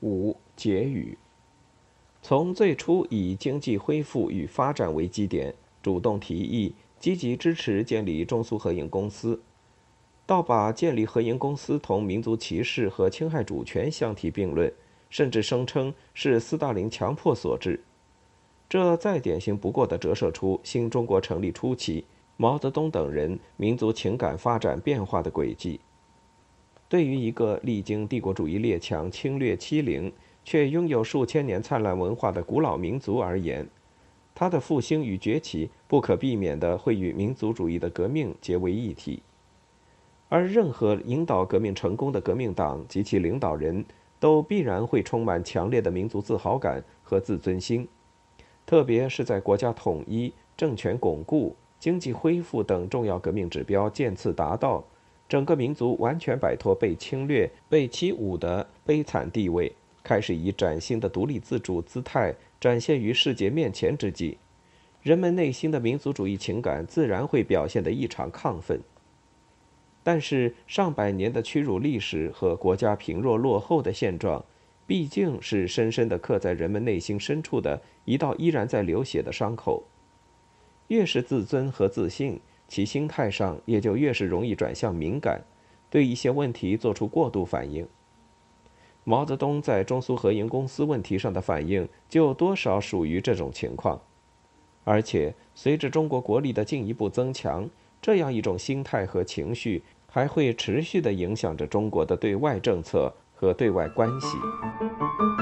[0.00, 1.16] 五结语。
[2.22, 9.40] 从最初以经济恢复与发展为基点，主动提议、积极支持建立中苏合营公司，
[10.26, 14.72] 到把建立合营公司同民族歧视和侵害主权相提并论，
[15.08, 17.80] 甚至声称是斯大林强迫所致，
[18.68, 22.04] 这再典型不过的折射出新中国成立初期
[22.36, 25.78] 毛泽东等人民族情感发展变化的轨迹。
[26.88, 30.12] 对于一个历经帝国主义列强侵略欺凌，
[30.44, 33.68] 却拥有数千年灿烂文化的古老民族而言，
[34.34, 39.20] 它的复兴与崛起不可避免地会与民族主义的革命结为一体。
[40.28, 43.84] 而任何引导革命成功的革命党及其领导人
[44.20, 47.88] 都必然会充满强烈的民族自豪感和自尊心，
[48.64, 54.84] 特别是在国家统一、政权巩固、经济恢复等重要革命指标渐次达到。
[55.28, 64.38] 整个民族完全摆脱被侵略、被欺侮的悲惨地位，开始以崭新的独立自主姿态展现于世界面前之际，
[65.02, 68.80] 人们内心的民族主义情感自然会表现得异常亢奋。
[70.04, 74.44] 但是，上百年的屈辱历史和国家贫弱落后的现状，
[74.86, 79.82] 毕竟是深深地刻在人们内心深处的一道依然在流血的伤口。
[80.86, 82.40] 越是自尊和自信。
[82.68, 85.44] 其心态上也就越是容易转向敏感，
[85.88, 87.86] 对一些问题做出过度反应。
[89.04, 94.00] 毛泽东在中苏合营公司问题上的反应，就多少属于这种情况。
[94.82, 97.68] 而且，随着中国国力的进一步增强，
[98.02, 105.35] 这样一种心态和情绪，还会持续地影响着中国的对外政策和对外关系。